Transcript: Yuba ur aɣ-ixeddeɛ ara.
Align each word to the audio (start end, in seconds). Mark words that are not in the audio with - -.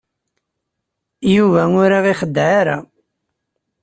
Yuba 1.35 1.61
ur 1.83 1.91
aɣ-ixeddeɛ 1.97 2.49
ara. 2.59 2.77